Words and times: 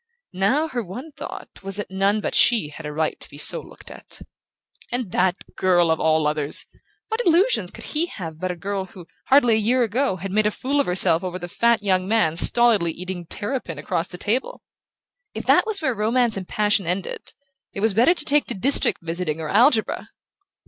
Now 0.33 0.67
her 0.69 0.83
one 0.83 1.11
thought 1.11 1.61
was 1.61 1.75
that 1.75 1.91
none 1.91 2.21
but 2.21 2.33
she 2.33 2.69
had 2.69 2.87
a 2.87 2.91
right 2.91 3.19
to 3.19 3.29
be 3.29 3.37
so 3.37 3.61
looked 3.61 3.91
at. 3.91 4.19
And 4.91 5.11
that 5.11 5.35
girl 5.55 5.91
of 5.91 5.99
all 5.99 6.25
others! 6.25 6.65
What 7.09 7.21
illusions 7.23 7.69
could 7.69 7.83
he 7.83 8.07
have 8.07 8.37
about 8.37 8.49
a 8.49 8.55
girl 8.55 8.85
who, 8.85 9.05
hardly 9.27 9.53
a 9.53 9.57
year 9.59 9.83
ago, 9.83 10.15
had 10.15 10.31
made 10.31 10.47
a 10.47 10.49
fool 10.49 10.79
of 10.79 10.87
herself 10.87 11.23
over 11.23 11.37
the 11.37 11.47
fat 11.47 11.83
young 11.83 12.07
man 12.07 12.35
stolidly 12.35 12.91
eating 12.93 13.27
terrapin 13.27 13.77
across 13.77 14.07
the 14.07 14.17
table? 14.17 14.63
If 15.35 15.45
that 15.45 15.67
was 15.67 15.83
where 15.83 15.93
romance 15.93 16.35
and 16.35 16.47
passion 16.47 16.87
ended, 16.87 17.33
it 17.71 17.81
was 17.81 17.93
better 17.93 18.15
to 18.15 18.25
take 18.25 18.45
to 18.45 18.55
district 18.55 19.03
visiting 19.03 19.39
or 19.39 19.49
algebra! 19.49 20.07